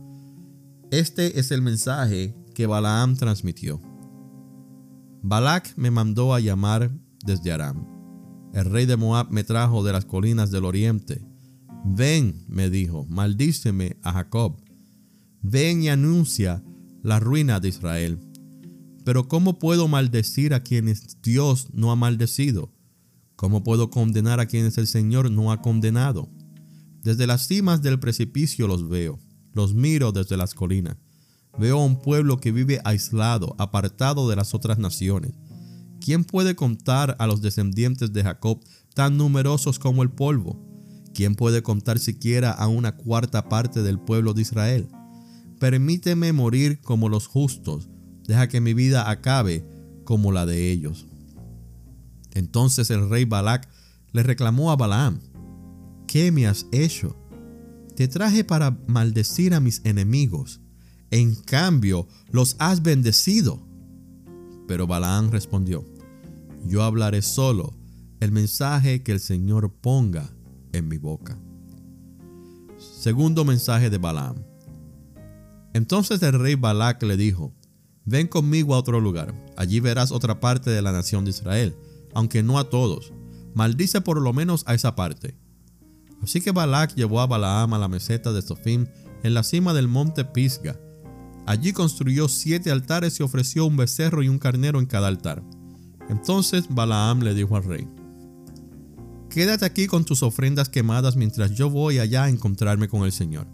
Este 0.93 1.41
es 1.41 1.50
el 1.53 1.62
mensaje 1.62 2.37
que 2.55 2.67
Balaam 2.67 3.17
transmitió. 3.17 3.81
Balac 5.23 5.73
me 5.79 5.91
mandó 5.91 6.35
a 6.35 6.41
llamar 6.41 6.91
desde 7.25 7.50
Aram. 7.50 7.87
El 8.53 8.67
rey 8.67 8.85
de 8.85 8.99
Moab 8.99 9.31
me 9.31 9.43
trajo 9.43 9.83
de 9.83 9.94
las 9.94 10.05
colinas 10.05 10.50
del 10.50 10.67
oriente 10.67 11.25
Ven, 11.87 12.45
me 12.47 12.69
dijo, 12.69 13.07
maldíceme 13.09 13.97
a 14.02 14.12
Jacob. 14.12 14.61
Ven 15.40 15.83
y 15.83 15.88
anuncia 15.88 16.62
la 17.02 17.19
ruina 17.19 17.59
de 17.59 17.71
Israel. 17.71 18.19
Pero 19.02 19.28
¿cómo 19.28 19.59
puedo 19.59 19.88
maldecir 19.88 20.52
a 20.52 20.62
quienes 20.62 21.23
Dios 21.23 21.69
no 21.73 21.90
ha 21.90 21.97
maldecido? 21.97 22.71
¿Cómo 23.37 23.64
puedo 23.64 23.88
condenar 23.88 24.40
a 24.40 24.47
quienes 24.47 24.76
el 24.76 24.87
Señor 24.87 25.31
no 25.31 25.52
ha 25.52 25.62
condenado? 25.62 26.28
Desde 27.02 27.26
las 27.26 27.47
cimas 27.47 27.81
del 27.81 27.99
precipicio 27.99 28.69
los 28.69 28.90
veo, 28.90 29.19
los 29.52 29.75
miro 29.75 30.12
desde 30.12 30.37
las 30.37 30.54
colinas. 30.54 30.97
Veo 31.59 31.80
a 31.80 31.85
un 31.85 32.00
pueblo 32.00 32.38
que 32.38 32.52
vive 32.52 32.80
aislado, 32.85 33.54
apartado 33.59 34.28
de 34.28 34.37
las 34.37 34.54
otras 34.54 34.78
naciones. 34.78 35.32
¿Quién 36.00 36.25
puede 36.25 36.56
contar 36.56 37.14
a 37.18 37.26
los 37.26 37.42
descendientes 37.42 38.12
de 38.12 38.23
Jacob 38.23 38.61
tan 38.94 39.16
numerosos 39.16 39.78
como 39.78 40.02
el 40.02 40.11
polvo? 40.11 40.59
¿Quién 41.14 41.35
puede 41.35 41.62
contar 41.62 41.99
siquiera 41.99 42.50
a 42.50 42.68
una 42.68 42.97
cuarta 42.97 43.49
parte 43.49 43.82
del 43.82 43.99
pueblo 44.00 44.32
de 44.35 44.42
Israel? 44.42 44.88
Permíteme 45.61 46.32
morir 46.32 46.80
como 46.80 47.09
los 47.09 47.26
justos, 47.26 47.88
deja 48.26 48.49
que 48.49 48.61
mi 48.61 48.75
vida 48.75 49.11
acabe 49.11 49.64
como 50.04 50.32
la 50.32 50.47
de 50.47 50.73
ellos. 50.73 51.06
Entonces 52.32 52.90
el 52.90 53.09
rey 53.09 53.25
Balac 53.25 53.68
le 54.12 54.23
reclamó 54.23 54.73
a 54.73 54.76
Balaam, 54.76 55.21
¿qué 56.06 56.32
me 56.32 56.47
has 56.47 56.66
hecho? 56.73 57.16
Te 57.96 58.08
traje 58.08 58.44
para 58.44 58.78
maldecir 58.87 59.54
a 59.54 59.61
mis 59.61 59.82
enemigos, 59.84 60.61
en 61.11 61.34
cambio 61.34 62.08
los 62.30 62.56
has 62.58 62.82
bendecido. 62.82 63.61
Pero 64.66 64.87
Balaam 64.87 65.30
respondió, 65.30 65.84
yo 66.64 66.82
hablaré 66.82 67.22
solo 67.22 67.75
el 68.20 68.32
mensaje 68.32 69.02
que 69.02 69.12
el 69.12 69.20
Señor 69.20 69.72
ponga 69.80 70.30
en 70.72 70.88
mi 70.88 70.96
boca. 70.96 71.38
Segundo 72.78 73.44
mensaje 73.44 73.90
de 73.90 73.99
Balaam. 73.99 74.37
Entonces 75.75 76.22
el 76.22 76.38
rey 76.38 76.54
Balac 76.54 77.02
le 77.02 77.16
dijo, 77.16 77.54
ven 78.04 78.28
conmigo 78.28 78.75
a 78.75 78.78
otro 78.78 79.00
lugar, 79.00 79.34
allí 79.56 79.80
verás 79.80 80.12
otra 80.12 80.40
parte 80.40 80.70
de 80.70 80.82
la 80.82 80.92
nación 80.92 81.25
de 81.25 81.30
Israel, 81.30 81.76
aunque 82.14 82.42
no 82.42 82.58
a 82.58 82.70
todos, 82.70 83.12
maldice 83.54 84.00
por 84.00 84.20
lo 84.20 84.32
menos 84.32 84.64
a 84.66 84.75
esa 84.75 84.94
parte. 84.94 85.41
Así 86.23 86.41
que 86.41 86.52
Balac 86.52 86.95
llevó 86.95 87.21
a 87.21 87.26
Balaam 87.26 87.75
a 87.75 87.79
la 87.79 87.88
meseta 87.88 88.33
de 88.33 88.43
Sofim 88.43 88.87
en 89.23 89.35
la 89.35 89.43
cima 89.43 89.75
del 89.75 89.88
monte 89.88 90.25
Pisga. 90.25 90.79
Allí 91.47 91.73
construyó 91.73 92.29
siete 92.29 92.71
altares 92.71 93.19
y 93.19 93.23
ofreció 93.23 93.67
un 93.67 93.76
becerro 93.76 94.23
y 94.23 94.29
un 94.29 94.38
carnero 94.38 94.79
en 94.79 94.87
cada 94.87 95.09
altar. 95.09 95.43
Entonces 96.09 96.67
Balaam 96.69 97.21
le 97.21 97.35
dijo 97.35 97.57
al 97.57 97.64
rey, 97.64 97.88
Quédate 99.29 99.64
aquí 99.64 99.87
con 99.87 100.05
tus 100.05 100.23
ofrendas 100.23 100.69
quemadas 100.69 101.17
mientras 101.17 101.52
yo 101.52 101.71
voy 101.71 101.99
allá 101.99 102.25
a 102.25 102.29
encontrarme 102.29 102.88
con 102.88 103.05
el 103.05 103.12
Señor. 103.12 103.49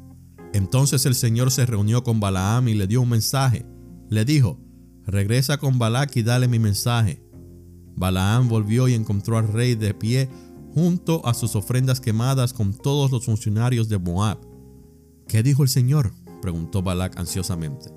Entonces 0.53 1.07
el 1.07 1.15
Señor 1.15 1.51
se 1.51 1.67
reunió 1.67 2.03
con 2.03 2.21
Balaam 2.21 2.69
y 2.69 2.75
le 2.75 2.87
dio 2.87 3.01
un 3.01 3.11
mensaje. 3.11 3.65
Le 4.11 4.25
dijo, 4.25 4.59
regresa 5.07 5.59
con 5.59 5.79
Balac 5.79 6.17
y 6.17 6.23
dale 6.23 6.49
mi 6.49 6.59
mensaje. 6.59 7.23
Balaam 7.95 8.49
volvió 8.49 8.89
y 8.89 8.95
encontró 8.95 9.39
al 9.39 9.49
rey 9.49 9.75
de 9.75 9.95
pie 9.95 10.29
junto 10.75 11.27
a 11.27 11.35
sus 11.35 11.57
ofrendas 11.57 12.01
quemadas 12.01 12.53
con 12.53 12.73
todos 12.73 13.11
los 13.11 13.27
funcionarios 13.27 13.89
de 13.89 13.99
Moab. 13.99 14.39
¿Qué 15.27 15.43
dijo 15.43 15.63
el 15.63 15.69
Señor? 15.69 16.13
preguntó 16.41 16.83
Balac 16.83 17.19
ansiosamente. 17.19 17.93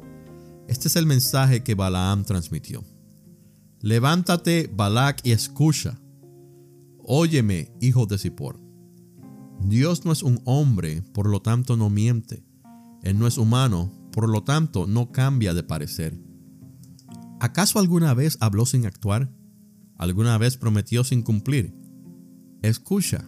Este 0.68 0.88
es 0.88 0.96
el 0.96 1.06
mensaje 1.06 1.64
que 1.64 1.76
Balaam 1.76 2.24
transmitió. 2.24 2.84
Levántate, 3.82 4.70
Balac, 4.74 5.22
y 5.24 5.32
escucha. 5.32 6.00
Óyeme, 7.04 7.72
hijo 7.82 8.06
de 8.06 8.18
Zippor. 8.18 8.60
Dios 9.64 10.06
no 10.06 10.12
es 10.12 10.24
un 10.24 10.42
hombre, 10.46 11.02
por 11.14 11.28
lo 11.28 11.42
tanto 11.42 11.78
no 11.78 11.90
miente. 11.90 12.46
Él 13.04 13.18
no 13.18 13.28
es 13.28 13.38
humano, 13.38 13.92
por 14.12 14.30
lo 14.30 14.44
tanto 14.44 14.88
no 14.88 15.12
cambia 15.12 15.54
de 15.54 15.64
parecer. 15.64 16.20
¿Acaso 17.40 17.80
alguna 17.80 18.14
vez 18.14 18.38
habló 18.40 18.66
sin 18.66 18.86
actuar? 18.86 19.32
¿Alguna 19.98 20.38
vez 20.38 20.58
prometió 20.58 21.04
sin 21.04 21.22
cumplir? 21.24 21.76
Escucha, 22.62 23.28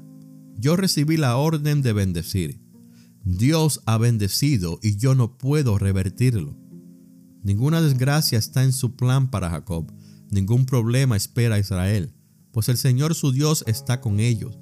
yo 0.58 0.76
recibí 0.76 1.18
la 1.18 1.38
orden 1.38 1.82
de 1.82 1.94
bendecir. 1.94 2.62
Dios 3.24 3.82
ha 3.86 3.98
bendecido 3.98 4.80
y 4.84 4.98
yo 4.98 5.16
no 5.16 5.38
puedo 5.38 5.78
revertirlo. 5.78 6.56
Ninguna 7.42 7.82
desgracia 7.82 8.38
está 8.38 8.64
en 8.64 8.74
su 8.74 8.96
plan 8.96 9.32
para 9.32 9.50
Jacob, 9.50 9.92
ningún 10.30 10.66
problema 10.66 11.18
espera 11.18 11.56
a 11.56 11.60
Israel, 11.60 12.14
pues 12.52 12.70
el 12.70 12.78
Señor 12.78 13.16
su 13.16 13.32
Dios 13.32 13.64
está 13.68 14.02
con 14.02 14.20
ellos. 14.20 14.60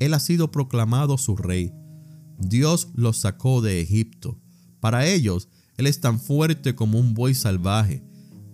Él 0.00 0.14
ha 0.14 0.20
sido 0.20 0.50
proclamado 0.50 1.16
su 1.16 1.36
rey. 1.36 1.72
Dios 2.38 2.88
los 2.94 3.18
sacó 3.18 3.60
de 3.60 3.80
Egipto. 3.80 4.40
Para 4.80 5.06
ellos, 5.06 5.48
Él 5.76 5.86
es 5.86 6.00
tan 6.00 6.18
fuerte 6.18 6.74
como 6.74 6.98
un 6.98 7.14
buey 7.14 7.34
salvaje. 7.34 8.02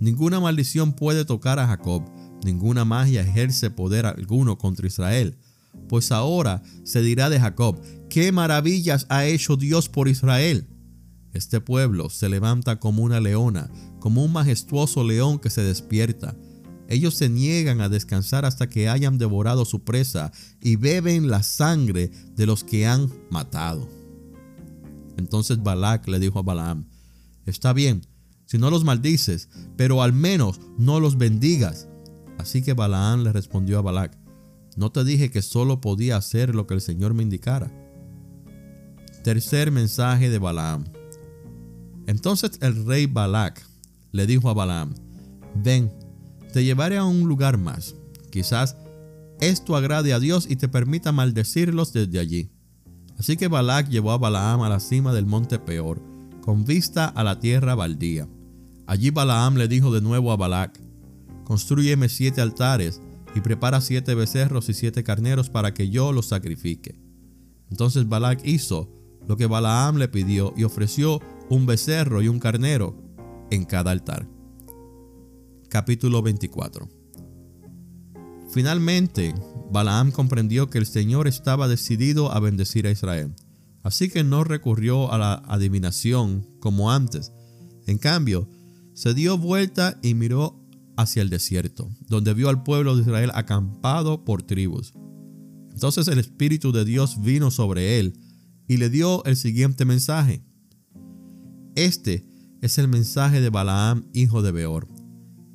Ninguna 0.00 0.38
maldición 0.38 0.92
puede 0.92 1.24
tocar 1.24 1.58
a 1.58 1.66
Jacob, 1.66 2.02
ninguna 2.44 2.84
magia 2.84 3.22
ejerce 3.22 3.70
poder 3.70 4.06
alguno 4.06 4.58
contra 4.58 4.86
Israel. 4.86 5.38
Pues 5.88 6.12
ahora 6.12 6.62
se 6.84 7.02
dirá 7.02 7.30
de 7.30 7.40
Jacob, 7.40 7.80
qué 8.08 8.32
maravillas 8.32 9.06
ha 9.08 9.26
hecho 9.26 9.56
Dios 9.56 9.88
por 9.88 10.08
Israel. 10.08 10.66
Este 11.32 11.60
pueblo 11.60 12.08
se 12.08 12.28
levanta 12.28 12.80
como 12.80 13.02
una 13.02 13.20
leona, 13.20 13.70
como 14.00 14.24
un 14.24 14.32
majestuoso 14.32 15.04
león 15.04 15.38
que 15.38 15.50
se 15.50 15.62
despierta. 15.62 16.34
Ellos 16.88 17.14
se 17.14 17.28
niegan 17.28 17.80
a 17.80 17.88
descansar 17.88 18.44
hasta 18.44 18.68
que 18.68 18.88
hayan 18.88 19.18
devorado 19.18 19.64
su 19.64 19.84
presa 19.84 20.32
y 20.62 20.76
beben 20.76 21.28
la 21.28 21.42
sangre 21.42 22.10
de 22.34 22.46
los 22.46 22.64
que 22.64 22.86
han 22.86 23.12
matado. 23.30 23.88
Entonces 25.16 25.62
Balac 25.62 26.06
le 26.08 26.18
dijo 26.18 26.38
a 26.38 26.42
Balaam, 26.42 26.86
está 27.44 27.72
bien, 27.72 28.06
si 28.44 28.58
no 28.58 28.70
los 28.70 28.84
maldices, 28.84 29.48
pero 29.76 30.02
al 30.02 30.12
menos 30.12 30.60
no 30.78 31.00
los 31.00 31.18
bendigas. 31.18 31.88
Así 32.38 32.62
que 32.62 32.74
Balaam 32.74 33.24
le 33.24 33.32
respondió 33.32 33.78
a 33.78 33.82
Balac, 33.82 34.16
no 34.76 34.92
te 34.92 35.04
dije 35.04 35.30
que 35.30 35.42
solo 35.42 35.80
podía 35.80 36.16
hacer 36.16 36.54
lo 36.54 36.66
que 36.66 36.74
el 36.74 36.80
Señor 36.80 37.14
me 37.14 37.22
indicara. 37.22 37.72
Tercer 39.24 39.72
mensaje 39.72 40.30
de 40.30 40.38
Balaam. 40.38 40.84
Entonces 42.06 42.52
el 42.60 42.84
rey 42.84 43.06
Balac 43.06 43.66
le 44.12 44.26
dijo 44.26 44.48
a 44.48 44.54
Balaam, 44.54 44.94
ven, 45.54 45.92
te 46.52 46.62
llevaré 46.62 46.98
a 46.98 47.04
un 47.04 47.26
lugar 47.26 47.58
más. 47.58 47.96
Quizás 48.30 48.76
esto 49.40 49.76
agrade 49.76 50.12
a 50.12 50.20
Dios 50.20 50.46
y 50.48 50.56
te 50.56 50.68
permita 50.68 51.10
maldecirlos 51.10 51.92
desde 51.92 52.18
allí. 52.18 52.50
Así 53.18 53.36
que 53.36 53.48
Balac 53.48 53.88
llevó 53.88 54.12
a 54.12 54.18
Balaam 54.18 54.62
a 54.62 54.68
la 54.68 54.78
cima 54.78 55.12
del 55.12 55.26
monte 55.26 55.58
Peor, 55.58 56.02
con 56.42 56.64
vista 56.64 57.06
a 57.06 57.24
la 57.24 57.40
tierra 57.40 57.74
baldía. 57.74 58.28
Allí 58.86 59.10
Balaam 59.10 59.56
le 59.56 59.68
dijo 59.68 59.92
de 59.92 60.02
nuevo 60.02 60.32
a 60.32 60.36
Balac, 60.36 60.78
Construyeme 61.44 62.08
siete 62.08 62.40
altares 62.40 63.00
y 63.36 63.40
prepara 63.40 63.80
siete 63.80 64.14
becerros 64.14 64.68
y 64.68 64.74
siete 64.74 65.04
carneros 65.04 65.50
para 65.50 65.74
que 65.74 65.90
yo 65.90 66.12
los 66.12 66.26
sacrifique. 66.26 66.98
Entonces 67.70 68.08
Balac 68.08 68.44
hizo 68.44 68.92
lo 69.28 69.36
que 69.36 69.46
Balaam 69.46 69.96
le 69.96 70.08
pidió 70.08 70.54
y 70.56 70.64
ofreció 70.64 71.20
un 71.50 71.66
becerro 71.66 72.22
y 72.22 72.28
un 72.28 72.40
carnero 72.40 72.96
en 73.50 73.64
cada 73.64 73.92
altar 73.92 74.26
capítulo 75.68 76.22
24. 76.22 76.88
Finalmente, 78.50 79.34
Balaam 79.70 80.10
comprendió 80.10 80.70
que 80.70 80.78
el 80.78 80.86
Señor 80.86 81.26
estaba 81.26 81.68
decidido 81.68 82.32
a 82.32 82.40
bendecir 82.40 82.86
a 82.86 82.90
Israel, 82.90 83.34
así 83.82 84.08
que 84.08 84.24
no 84.24 84.44
recurrió 84.44 85.12
a 85.12 85.18
la 85.18 85.34
adivinación 85.34 86.46
como 86.60 86.92
antes. 86.92 87.32
En 87.86 87.98
cambio, 87.98 88.48
se 88.94 89.12
dio 89.12 89.36
vuelta 89.36 89.98
y 90.02 90.14
miró 90.14 90.65
hacia 90.96 91.22
el 91.22 91.30
desierto, 91.30 91.90
donde 92.08 92.34
vio 92.34 92.48
al 92.48 92.62
pueblo 92.62 92.96
de 92.96 93.02
Israel 93.02 93.30
acampado 93.34 94.24
por 94.24 94.42
tribus. 94.42 94.92
Entonces 95.72 96.08
el 96.08 96.18
Espíritu 96.18 96.72
de 96.72 96.84
Dios 96.84 97.20
vino 97.20 97.50
sobre 97.50 97.98
él 97.98 98.18
y 98.66 98.78
le 98.78 98.90
dio 98.90 99.24
el 99.24 99.36
siguiente 99.36 99.84
mensaje. 99.84 100.42
Este 101.74 102.26
es 102.62 102.78
el 102.78 102.88
mensaje 102.88 103.40
de 103.40 103.50
Balaam, 103.50 104.06
hijo 104.12 104.42
de 104.42 104.52
Beor 104.52 104.88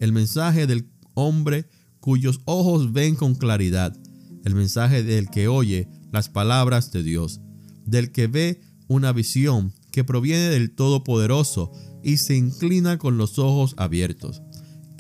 el 0.01 0.11
mensaje 0.11 0.65
del 0.65 0.91
hombre 1.13 1.69
cuyos 1.99 2.41
ojos 2.45 2.91
ven 2.91 3.15
con 3.15 3.35
claridad, 3.35 3.95
el 4.43 4.55
mensaje 4.55 5.03
del 5.03 5.29
que 5.29 5.47
oye 5.47 5.87
las 6.11 6.27
palabras 6.27 6.91
de 6.91 7.03
Dios, 7.03 7.39
del 7.85 8.11
que 8.11 8.25
ve 8.25 8.61
una 8.87 9.13
visión 9.13 9.73
que 9.91 10.03
proviene 10.03 10.49
del 10.49 10.73
Todopoderoso 10.73 11.71
y 12.03 12.17
se 12.17 12.35
inclina 12.35 12.97
con 12.97 13.17
los 13.17 13.37
ojos 13.37 13.75
abiertos. 13.77 14.41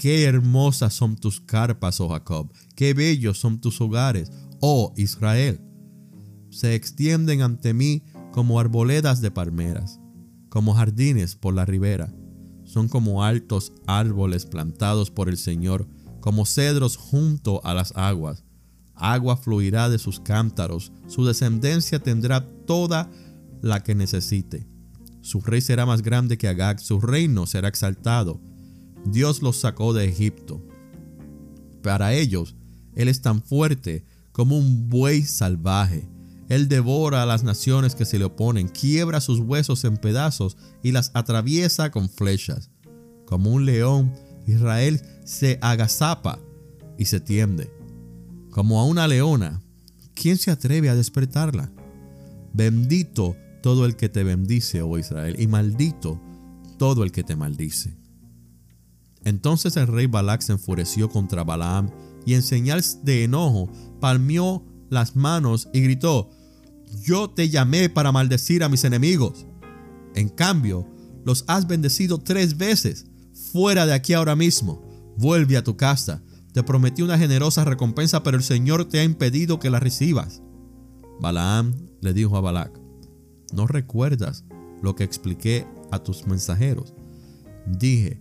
Qué 0.01 0.23
hermosas 0.23 0.95
son 0.95 1.15
tus 1.15 1.39
carpas, 1.39 2.01
oh 2.01 2.09
Jacob, 2.09 2.51
qué 2.75 2.95
bellos 2.95 3.37
son 3.37 3.61
tus 3.61 3.79
hogares, 3.81 4.31
oh 4.59 4.93
Israel. 4.97 5.61
Se 6.49 6.73
extienden 6.73 7.43
ante 7.43 7.75
mí 7.75 8.03
como 8.31 8.59
arboledas 8.59 9.21
de 9.21 9.29
palmeras, 9.29 9.99
como 10.49 10.73
jardines 10.73 11.35
por 11.35 11.53
la 11.53 11.65
ribera 11.65 12.11
son 12.71 12.87
como 12.87 13.25
altos 13.25 13.73
árboles 13.85 14.45
plantados 14.45 15.11
por 15.11 15.27
el 15.27 15.37
Señor, 15.37 15.89
como 16.21 16.45
cedros 16.45 16.95
junto 16.95 17.59
a 17.65 17.73
las 17.73 17.91
aguas. 17.97 18.45
Agua 18.95 19.35
fluirá 19.35 19.89
de 19.89 19.99
sus 19.99 20.21
cántaros, 20.21 20.93
su 21.07 21.25
descendencia 21.25 21.99
tendrá 21.99 22.47
toda 22.65 23.11
la 23.61 23.83
que 23.83 23.93
necesite. 23.93 24.69
Su 25.19 25.41
rey 25.41 25.59
será 25.59 25.85
más 25.85 26.01
grande 26.01 26.37
que 26.37 26.47
Agag, 26.47 26.79
su 26.79 27.01
reino 27.01 27.45
será 27.45 27.67
exaltado. 27.67 28.39
Dios 29.05 29.41
los 29.41 29.57
sacó 29.57 29.93
de 29.93 30.05
Egipto. 30.05 30.61
Para 31.81 32.13
ellos, 32.13 32.55
Él 32.95 33.07
es 33.07 33.21
tan 33.21 33.41
fuerte 33.41 34.05
como 34.31 34.57
un 34.57 34.89
buey 34.89 35.23
salvaje. 35.23 36.07
Él 36.49 36.67
devora 36.67 37.23
a 37.23 37.25
las 37.25 37.43
naciones 37.43 37.95
que 37.95 38.05
se 38.05 38.19
le 38.19 38.25
oponen, 38.25 38.67
quiebra 38.67 39.21
sus 39.21 39.39
huesos 39.39 39.83
en 39.85 39.97
pedazos 39.97 40.57
y 40.83 40.91
las 40.91 41.11
atraviesa 41.13 41.91
con 41.91 42.09
flechas. 42.09 42.69
Como 43.25 43.51
un 43.51 43.65
león, 43.65 44.13
Israel 44.45 45.01
se 45.23 45.57
agazapa 45.61 46.39
y 46.97 47.05
se 47.05 47.19
tiende. 47.19 47.71
Como 48.49 48.81
a 48.81 48.85
una 48.85 49.07
leona, 49.07 49.61
¿quién 50.13 50.37
se 50.37 50.51
atreve 50.51 50.89
a 50.89 50.95
despertarla? 50.95 51.71
Bendito 52.53 53.37
todo 53.63 53.85
el 53.85 53.95
que 53.95 54.09
te 54.09 54.23
bendice, 54.23 54.81
oh 54.81 54.97
Israel, 54.97 55.37
y 55.39 55.47
maldito 55.47 56.19
todo 56.77 57.03
el 57.03 57.11
que 57.13 57.23
te 57.23 57.37
maldice. 57.37 58.00
Entonces 59.23 59.77
el 59.77 59.87
rey 59.87 60.07
Balac 60.07 60.41
se 60.41 60.53
enfureció 60.53 61.09
contra 61.09 61.43
Balaam 61.43 61.89
y 62.25 62.33
en 62.33 62.41
señal 62.41 62.83
de 63.03 63.23
enojo 63.23 63.69
palmeó 63.99 64.65
las 64.89 65.15
manos 65.15 65.69
y 65.73 65.81
gritó, 65.81 66.29
yo 67.03 67.29
te 67.29 67.49
llamé 67.49 67.89
para 67.89 68.11
maldecir 68.11 68.63
a 68.63 68.69
mis 68.69 68.83
enemigos. 68.83 69.45
En 70.15 70.29
cambio, 70.29 70.87
los 71.23 71.45
has 71.47 71.67
bendecido 71.67 72.19
tres 72.19 72.57
veces. 72.57 73.05
Fuera 73.51 73.85
de 73.85 73.93
aquí 73.93 74.13
ahora 74.13 74.35
mismo. 74.35 74.81
Vuelve 75.17 75.57
a 75.57 75.63
tu 75.63 75.77
casa. 75.77 76.21
Te 76.53 76.63
prometí 76.63 77.01
una 77.01 77.17
generosa 77.17 77.63
recompensa, 77.63 78.23
pero 78.23 78.37
el 78.37 78.43
Señor 78.43 78.85
te 78.85 78.99
ha 78.99 79.03
impedido 79.03 79.59
que 79.59 79.69
la 79.69 79.79
recibas. 79.79 80.41
Balaam 81.21 81.73
le 82.01 82.13
dijo 82.13 82.35
a 82.35 82.41
Balac, 82.41 82.77
¿no 83.53 83.67
recuerdas 83.67 84.43
lo 84.81 84.95
que 84.95 85.03
expliqué 85.03 85.65
a 85.91 85.99
tus 85.99 86.27
mensajeros? 86.27 86.93
Dije, 87.65 88.19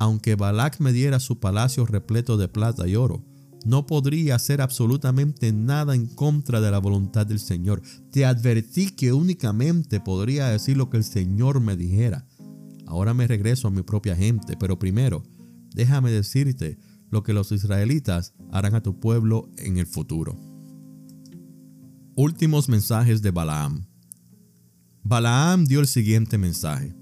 aunque 0.00 0.34
Balac 0.34 0.80
me 0.80 0.92
diera 0.92 1.20
su 1.20 1.38
palacio 1.38 1.84
repleto 1.84 2.38
de 2.38 2.48
plata 2.48 2.88
y 2.88 2.96
oro, 2.96 3.22
no 3.66 3.84
podría 3.84 4.36
hacer 4.36 4.62
absolutamente 4.62 5.52
nada 5.52 5.94
en 5.94 6.06
contra 6.06 6.62
de 6.62 6.70
la 6.70 6.78
voluntad 6.78 7.26
del 7.26 7.38
Señor. 7.38 7.82
Te 8.10 8.24
advertí 8.24 8.92
que 8.92 9.12
únicamente 9.12 10.00
podría 10.00 10.48
decir 10.48 10.78
lo 10.78 10.88
que 10.88 10.96
el 10.96 11.04
Señor 11.04 11.60
me 11.60 11.76
dijera. 11.76 12.26
Ahora 12.86 13.12
me 13.12 13.26
regreso 13.26 13.68
a 13.68 13.70
mi 13.70 13.82
propia 13.82 14.16
gente, 14.16 14.56
pero 14.58 14.78
primero, 14.78 15.22
déjame 15.74 16.10
decirte 16.10 16.78
lo 17.10 17.22
que 17.22 17.34
los 17.34 17.52
israelitas 17.52 18.32
harán 18.50 18.74
a 18.74 18.82
tu 18.82 18.98
pueblo 18.98 19.50
en 19.58 19.76
el 19.76 19.86
futuro. 19.86 20.34
Últimos 22.16 22.70
mensajes 22.70 23.20
de 23.20 23.32
Balaam. 23.32 23.86
Balaam 25.02 25.66
dio 25.66 25.80
el 25.80 25.86
siguiente 25.86 26.38
mensaje. 26.38 26.99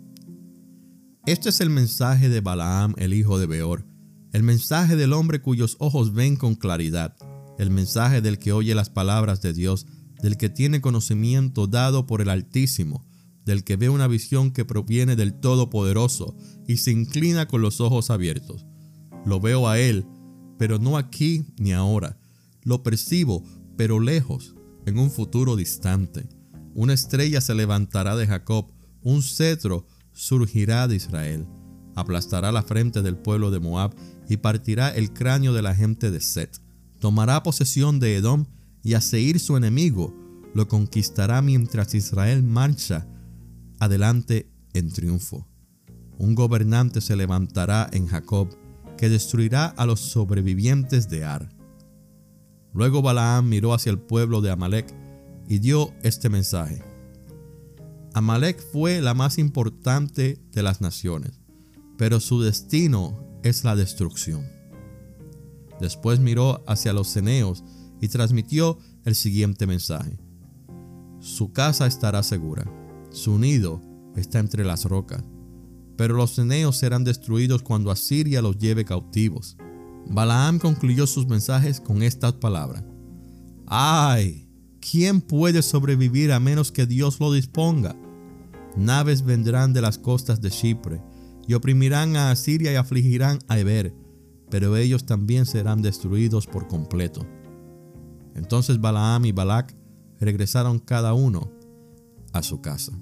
Este 1.27 1.51
es 1.51 1.61
el 1.61 1.71
mensaje 1.71 2.29
de 2.29 2.41
Balaam, 2.41 2.95
el 2.97 3.13
hijo 3.13 3.39
de 3.39 3.47
Beor, 3.47 3.85
el 4.33 4.43
mensaje 4.43 4.97
del 4.97 5.13
hombre 5.13 5.43
cuyos 5.43 5.77
ojos 5.79 6.13
ven 6.13 6.37
con 6.37 6.55
claridad, 6.55 7.17
el 7.59 7.71
mensaje 7.71 8.21
del 8.21 8.39
que 8.39 8.53
oye 8.53 8.75
las 8.75 8.89
palabras 8.89 9.43
de 9.43 9.53
Dios, 9.53 9.87
del 10.23 10.37
que 10.37 10.49
tiene 10.49 10.81
conocimiento 10.81 11.67
dado 11.67 12.07
por 12.07 12.23
el 12.23 12.31
Altísimo, 12.31 13.07
del 13.45 13.65
que 13.65 13.77
ve 13.77 13.89
una 13.89 14.07
visión 14.07 14.53
que 14.53 14.65
proviene 14.65 15.17
del 15.17 15.35
Todopoderoso 15.35 16.37
y 16.67 16.79
se 16.79 16.93
inclina 16.93 17.47
con 17.47 17.63
los 17.63 17.81
ojos 17.81 18.11
abiertos. 18.11 18.67
Lo 19.25 19.41
veo 19.41 19.69
a 19.69 19.79
Él, 19.79 20.07
pero 20.59 20.79
no 20.79 20.97
aquí 20.97 21.47
ni 21.59 21.73
ahora. 21.73 22.19
Lo 22.63 22.83
percibo, 22.83 23.45
pero 23.77 24.01
lejos, 24.01 24.55
en 24.87 24.99
un 24.99 25.11
futuro 25.11 25.57
distante. 25.57 26.29
Una 26.75 26.95
estrella 26.95 27.41
se 27.41 27.55
levantará 27.55 28.17
de 28.17 28.27
Jacob, 28.27 28.71
un 29.03 29.23
cetro 29.23 29.87
surgirá 30.19 30.89
de 30.89 30.97
Israel, 30.97 31.47
aplastará 31.95 32.51
la 32.51 32.65
frente 32.65 33.03
del 33.03 33.17
pueblo 33.17 33.53
de 33.53 33.61
Moab 33.61 33.95
y 34.29 34.39
partirá 34.39 34.91
el 34.91 35.13
cráneo 35.13 35.53
de 35.53 35.63
la 35.63 35.77
gente 35.77 36.11
de 36.11 36.21
Set. 36.21 36.61
Tomará 36.99 37.45
posesión 37.45 38.01
de 38.01 38.17
Edom 38.17 38.47
y 38.83 38.95
a 38.95 39.01
Seir 39.01 39.39
su 39.39 39.57
enemigo 39.57 40.13
lo 40.55 40.67
conquistará 40.67 41.41
mientras 41.41 41.95
Israel 41.95 42.43
marcha 42.43 43.07
adelante 43.79 44.51
en 44.75 44.91
triunfo. 44.91 45.47
Un 46.19 46.35
gobernante 46.35 47.01
se 47.01 47.15
levantará 47.15 47.89
en 47.93 48.09
Jacob 48.09 48.49
que 48.97 49.09
destruirá 49.09 49.67
a 49.67 49.87
los 49.87 50.01
sobrevivientes 50.01 51.09
de 51.09 51.25
Ar. 51.25 51.49
Luego 52.75 53.03
Balaam 53.03 53.49
miró 53.49 53.73
hacia 53.73 53.91
el 53.91 54.01
pueblo 54.01 54.41
de 54.41 54.51
Amalek 54.51 54.93
y 55.47 55.61
dio 55.61 55.95
este 56.03 56.29
mensaje. 56.29 56.83
Amalek 58.15 58.61
fue 58.73 59.01
la 59.01 59.15
más 59.15 59.39
importante 59.39 60.39
de 60.53 60.63
las 60.63 60.81
naciones, 60.81 61.41
pero 61.97 62.21
su 62.21 62.41
destino 62.41 63.19
es 63.43 63.65
la 63.65 63.77
destrucción. 63.77 64.47
Después 65.81 66.19
miró 66.21 66.65
hacia 66.67 66.93
los 66.93 67.09
ceneos 67.09 67.65
y 68.01 68.09
transmitió 68.09 68.79
el 69.05 69.15
siguiente 69.15 69.67
mensaje. 69.67 70.19
Su 71.21 71.53
casa 71.53 71.87
estará 71.87 72.23
segura, 72.23 72.65
su 73.11 73.39
nido 73.39 73.81
está 74.17 74.39
entre 74.39 74.65
las 74.65 74.85
rocas, 74.85 75.23
pero 75.97 76.15
los 76.15 76.35
ceneos 76.35 76.77
serán 76.77 77.05
destruidos 77.05 77.63
cuando 77.63 77.91
Asiria 77.91 78.43
los 78.43 78.59
lleve 78.59 78.85
cautivos. 78.85 79.57
Balaam 80.07 80.59
concluyó 80.59 81.07
sus 81.07 81.27
mensajes 81.27 81.81
con 81.81 82.03
estas 82.03 82.35
palabras. 82.35 82.85
¡Ay! 83.67 84.48
¿Quién 84.81 85.21
puede 85.21 85.63
sobrevivir 85.63 86.33
a 86.33 86.41
menos 86.41 86.73
que 86.73 86.87
Dios 86.87 87.21
lo 87.21 87.33
disponga? 87.33 87.97
Naves 88.77 89.23
vendrán 89.23 89.73
de 89.73 89.81
las 89.81 89.99
costas 89.99 90.41
de 90.41 90.51
Chipre 90.51 91.03
y 91.47 91.55
oprimirán 91.55 92.17
a 92.17 92.31
Asiria 92.31 92.73
y 92.73 92.77
afligirán 92.77 93.39
a 93.49 93.59
Eber, 93.59 93.95
pero 94.51 94.77
ellos 94.77 95.05
también 95.05 95.47
serán 95.47 95.83
destruidos 95.83 96.47
por 96.47 96.69
completo. 96.69 97.27
Entonces 98.35 98.81
Balaam 98.81 99.25
y 99.25 99.33
Balac 99.33 99.75
regresaron 100.21 100.79
cada 100.79 101.15
uno 101.15 101.51
a 102.33 102.43
su 102.43 102.61
casa. 102.61 102.93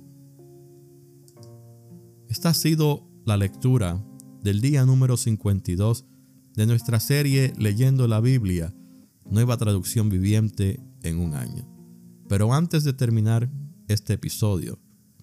Esta 2.28 2.50
ha 2.50 2.54
sido 2.54 3.06
la 3.25 3.37
lectura 3.37 4.02
del 4.42 4.61
día 4.61 4.85
número 4.85 5.16
52 5.16 6.06
de 6.54 6.66
nuestra 6.66 7.00
serie 7.00 7.52
Leyendo 7.59 8.09
la 8.09 8.21
Biblia, 8.21 8.75
nueva 9.28 9.56
traducción 9.56 10.09
viviente 10.09 10.80
en 11.08 11.18
un 11.18 11.34
año. 11.34 11.66
Pero 12.28 12.52
antes 12.52 12.84
de 12.84 12.92
terminar 12.92 13.50
este 13.88 14.14
episodio, 14.14 14.78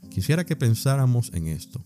quisiera 0.09 0.45
que 0.45 0.55
pensáramos 0.55 1.31
en 1.33 1.47
esto. 1.47 1.85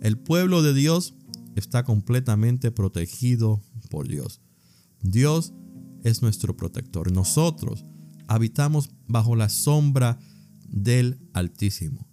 El 0.00 0.18
pueblo 0.18 0.62
de 0.62 0.74
Dios 0.74 1.14
está 1.54 1.84
completamente 1.84 2.70
protegido 2.70 3.62
por 3.90 4.08
Dios. 4.08 4.40
Dios 5.00 5.52
es 6.02 6.22
nuestro 6.22 6.56
protector. 6.56 7.12
Nosotros 7.12 7.84
habitamos 8.26 8.90
bajo 9.06 9.36
la 9.36 9.48
sombra 9.48 10.18
del 10.68 11.18
Altísimo. 11.32 12.08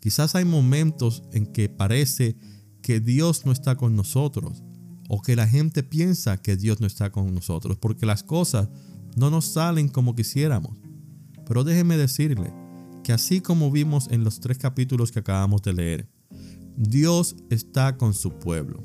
Quizás 0.00 0.34
hay 0.34 0.44
momentos 0.44 1.22
en 1.32 1.46
que 1.46 1.68
parece 1.68 2.36
que 2.82 3.00
Dios 3.00 3.46
no 3.46 3.52
está 3.52 3.76
con 3.76 3.94
nosotros 3.94 4.62
o 5.08 5.22
que 5.22 5.36
la 5.36 5.46
gente 5.46 5.82
piensa 5.82 6.42
que 6.42 6.56
Dios 6.56 6.80
no 6.80 6.86
está 6.86 7.12
con 7.12 7.32
nosotros 7.34 7.78
porque 7.78 8.06
las 8.06 8.24
cosas 8.24 8.68
no 9.16 9.30
nos 9.30 9.46
salen 9.46 9.88
como 9.88 10.14
quisiéramos. 10.14 10.78
Pero 11.46 11.64
déjeme 11.64 11.96
decirle 11.96 12.52
que 13.02 13.12
así 13.12 13.40
como 13.40 13.70
vimos 13.70 14.08
en 14.10 14.24
los 14.24 14.40
tres 14.40 14.58
capítulos 14.58 15.12
que 15.12 15.18
acabamos 15.18 15.62
de 15.62 15.72
leer, 15.72 16.08
Dios 16.76 17.36
está 17.50 17.96
con 17.96 18.14
su 18.14 18.38
pueblo. 18.38 18.84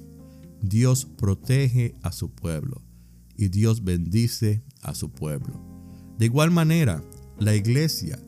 Dios 0.62 1.06
protege 1.06 1.96
a 2.02 2.12
su 2.12 2.32
pueblo 2.32 2.82
y 3.36 3.50
Dios 3.50 3.84
bendice 3.84 4.64
a 4.82 4.96
su 4.96 5.12
pueblo. 5.12 5.62
De 6.18 6.26
igual 6.26 6.52
manera, 6.52 7.04
la 7.40 7.56
iglesia 7.56 8.20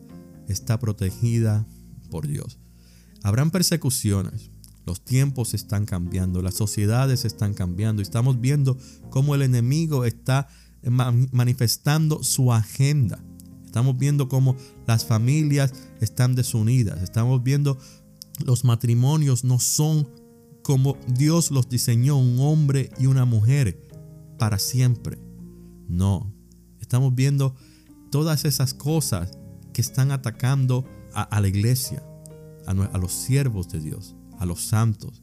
está 0.48 0.78
protegida 0.78 1.66
por 2.10 2.26
Dios. 2.26 2.58
Habrán 3.22 3.50
persecuciones, 3.50 4.50
los 4.86 5.04
tiempos 5.04 5.54
están 5.54 5.84
cambiando, 5.84 6.40
las 6.40 6.54
sociedades 6.54 7.24
están 7.24 7.54
cambiando 7.54 8.00
y 8.00 8.04
estamos 8.04 8.40
viendo 8.40 8.78
cómo 9.10 9.34
el 9.34 9.42
enemigo 9.42 10.04
está 10.04 10.48
manifestando 10.82 12.22
su 12.22 12.52
agenda. 12.52 13.22
Estamos 13.64 13.98
viendo 13.98 14.28
cómo 14.28 14.56
las 14.86 15.04
familias 15.04 15.72
están 16.00 16.34
desunidas. 16.34 17.02
Estamos 17.02 17.42
viendo 17.42 17.78
los 18.44 18.64
matrimonios 18.64 19.44
no 19.44 19.58
son 19.58 20.08
como 20.62 20.96
Dios 21.06 21.50
los 21.50 21.68
diseñó, 21.68 22.16
un 22.16 22.38
hombre 22.40 22.90
y 22.98 23.06
una 23.06 23.24
mujer 23.24 23.86
para 24.38 24.58
siempre. 24.58 25.18
No, 25.88 26.32
estamos 26.80 27.14
viendo 27.14 27.54
todas 28.10 28.44
esas 28.44 28.74
cosas 28.74 29.32
que 29.72 29.80
están 29.80 30.12
atacando 30.12 30.84
a, 31.12 31.40
la 31.40 31.48
iglesia, 31.48 32.04
a, 32.66 32.98
los 32.98 33.12
siervos 33.12 33.68
de 33.68 33.80
Dios, 33.80 34.14
a 34.38 34.46
los 34.46 34.62
santos. 34.62 35.22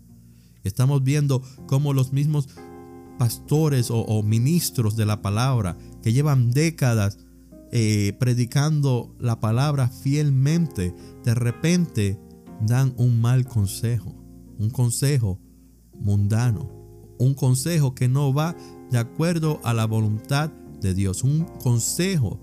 Estamos 0.63 1.03
viendo 1.03 1.41
cómo 1.67 1.93
los 1.93 2.11
mismos 2.11 2.49
pastores 3.17 3.89
o, 3.91 4.23
ministros 4.23 4.95
de 4.95 5.05
la 5.05 5.21
palabra 5.21 5.77
que 6.01 6.13
llevan 6.13 6.51
décadas 6.51 7.19
eh, 7.71 8.15
predicando 8.19 9.15
la 9.19 9.39
palabra 9.39 9.89
fielmente, 9.89 10.93
de 11.23 11.35
repente 11.35 12.19
dan 12.61 12.93
un 12.97 13.19
mal 13.19 13.45
consejo, 13.45 14.15
un 14.57 14.69
consejo 14.69 15.39
mundano, 15.93 16.71
un 17.19 17.33
consejo 17.33 17.93
que 17.93 18.07
no 18.07 18.33
va 18.33 18.55
de 18.91 18.97
acuerdo 18.97 19.59
a 19.63 19.73
la 19.73 19.85
voluntad 19.85 20.51
de 20.81 20.93
Dios, 20.93 21.23
un 21.23 21.45
consejo 21.61 22.39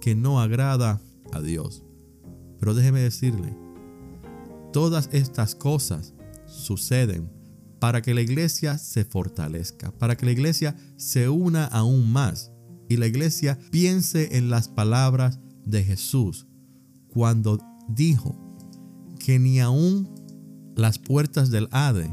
que 0.00 0.14
no 0.14 0.40
agrada 0.40 1.00
a 1.32 1.40
Dios. 1.40 1.82
Pero 2.60 2.74
déjeme 2.74 3.00
decirle, 3.00 3.56
todas 4.72 5.08
estas 5.12 5.54
cosas 5.54 6.14
suceden 6.46 7.30
para 7.84 8.00
que 8.00 8.14
la 8.14 8.22
iglesia 8.22 8.78
se 8.78 9.04
fortalezca, 9.04 9.92
para 9.98 10.16
que 10.16 10.24
la 10.24 10.32
iglesia 10.32 10.74
se 10.96 11.28
una 11.28 11.66
aún 11.66 12.10
más 12.10 12.50
y 12.88 12.96
la 12.96 13.06
iglesia 13.06 13.58
piense 13.70 14.38
en 14.38 14.48
las 14.48 14.70
palabras 14.70 15.38
de 15.66 15.84
Jesús 15.84 16.46
cuando 17.08 17.58
dijo, 17.90 18.56
que 19.18 19.38
ni 19.38 19.60
aun 19.60 20.08
las 20.74 20.98
puertas 20.98 21.50
del 21.50 21.68
Hade 21.72 22.10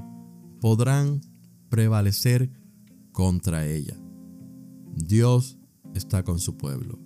podrán 0.60 1.22
prevalecer 1.70 2.52
contra 3.14 3.66
ella. 3.66 3.98
Dios 4.94 5.58
está 5.96 6.24
con 6.24 6.40
su 6.40 6.58
pueblo. 6.58 7.00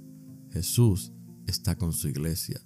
Jesús 0.49 1.13
está 1.45 1.75
con 1.75 1.93
su 1.93 2.07
iglesia. 2.07 2.59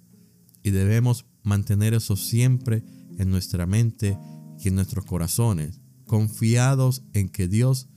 Y 0.62 0.70
debemos 0.70 1.26
mantener 1.42 1.92
eso 1.92 2.16
siempre 2.16 2.82
en 3.18 3.30
nuestra 3.30 3.66
mente 3.66 4.16
y 4.58 4.68
en 4.68 4.76
nuestros 4.76 5.04
corazones, 5.04 5.78
confiados 6.10 7.04
en 7.12 7.28
que 7.28 7.46
Dios 7.46 7.88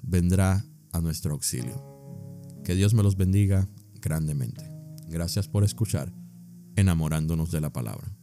vendrá 0.00 0.64
a 0.92 1.00
nuestro 1.00 1.32
auxilio. 1.32 1.82
Que 2.62 2.76
Dios 2.76 2.94
me 2.94 3.02
los 3.02 3.16
bendiga 3.16 3.68
grandemente. 3.94 4.70
Gracias 5.08 5.48
por 5.48 5.64
escuchar, 5.64 6.14
enamorándonos 6.76 7.50
de 7.50 7.60
la 7.60 7.72
palabra. 7.72 8.15